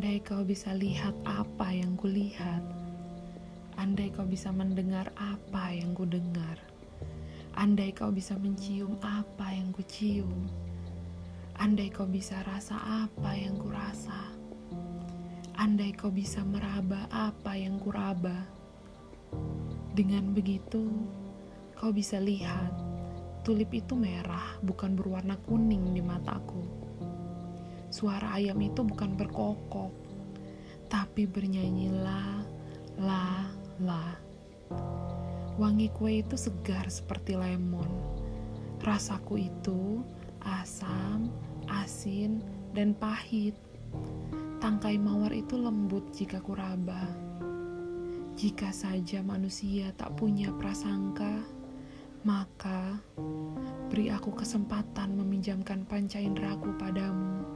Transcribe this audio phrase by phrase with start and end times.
[0.00, 2.64] Andai kau bisa lihat apa yang kulihat,
[3.76, 6.56] andai kau bisa mendengar apa yang ku dengar,
[7.52, 10.48] andai kau bisa mencium apa yang ku cium,
[11.60, 14.32] andai kau bisa rasa apa yang ku rasa,
[15.60, 18.48] andai kau bisa meraba apa yang ku raba.
[19.92, 20.96] Dengan begitu,
[21.76, 22.72] kau bisa lihat
[23.44, 26.64] tulip itu merah, bukan berwarna kuning di mataku.
[27.90, 29.90] Suara ayam itu bukan berkokok,
[30.86, 32.38] tapi bernyanyi la,
[33.02, 33.50] la,
[33.82, 34.14] la.
[35.58, 37.90] Wangi kue itu segar seperti lemon.
[38.78, 40.06] Rasaku itu
[40.46, 41.34] asam,
[41.66, 42.38] asin,
[42.78, 43.58] dan pahit.
[44.62, 47.10] Tangkai mawar itu lembut jika kuraba.
[48.38, 51.42] Jika saja manusia tak punya prasangka,
[52.22, 53.02] maka
[53.90, 57.49] beri aku kesempatan meminjamkan panca inderaku padamu